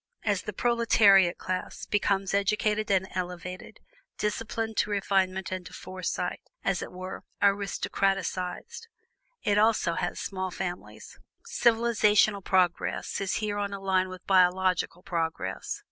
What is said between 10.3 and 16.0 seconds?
families. Civilizational progress is here on a line with biological progress.